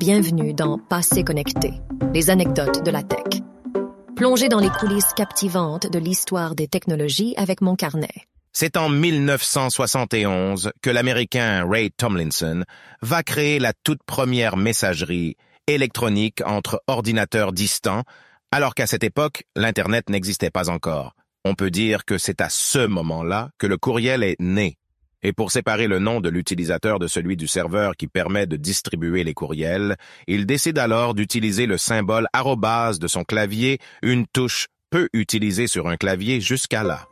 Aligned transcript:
Bienvenue 0.00 0.54
dans 0.54 0.78
Passé 0.78 1.24
connecté, 1.24 1.74
les 2.14 2.30
anecdotes 2.30 2.82
de 2.82 2.90
la 2.90 3.02
tech. 3.02 3.42
Plongez 4.16 4.48
dans 4.48 4.58
les 4.58 4.70
coulisses 4.70 5.12
captivantes 5.14 5.92
de 5.92 5.98
l'histoire 5.98 6.54
des 6.54 6.68
technologies 6.68 7.34
avec 7.36 7.60
mon 7.60 7.76
carnet. 7.76 8.08
C'est 8.50 8.78
en 8.78 8.88
1971 8.88 10.72
que 10.80 10.88
l'Américain 10.88 11.66
Ray 11.68 11.90
Tomlinson 11.90 12.64
va 13.02 13.22
créer 13.22 13.58
la 13.58 13.74
toute 13.74 14.02
première 14.02 14.56
messagerie 14.56 15.36
électronique 15.66 16.40
entre 16.46 16.82
ordinateurs 16.86 17.52
distants, 17.52 18.04
alors 18.52 18.74
qu'à 18.74 18.86
cette 18.86 19.04
époque, 19.04 19.44
l'Internet 19.54 20.08
n'existait 20.08 20.50
pas 20.50 20.70
encore. 20.70 21.14
On 21.44 21.54
peut 21.54 21.70
dire 21.70 22.06
que 22.06 22.16
c'est 22.16 22.40
à 22.40 22.48
ce 22.48 22.86
moment-là 22.86 23.50
que 23.58 23.66
le 23.66 23.76
courriel 23.76 24.22
est 24.22 24.40
né. 24.40 24.78
Et 25.22 25.32
pour 25.32 25.50
séparer 25.50 25.86
le 25.86 25.98
nom 25.98 26.20
de 26.20 26.28
l'utilisateur 26.28 26.98
de 26.98 27.06
celui 27.06 27.36
du 27.36 27.46
serveur 27.46 27.96
qui 27.96 28.06
permet 28.06 28.46
de 28.46 28.56
distribuer 28.56 29.24
les 29.24 29.34
courriels, 29.34 29.96
il 30.26 30.46
décide 30.46 30.78
alors 30.78 31.14
d'utiliser 31.14 31.66
le 31.66 31.76
symbole 31.76 32.26
arrobase 32.32 32.98
de 32.98 33.06
son 33.06 33.24
clavier, 33.24 33.78
une 34.02 34.26
touche 34.26 34.68
peu 34.90 35.08
utilisée 35.12 35.66
sur 35.66 35.88
un 35.88 35.96
clavier 35.96 36.40
jusqu'à 36.40 36.82
là. 36.82 37.09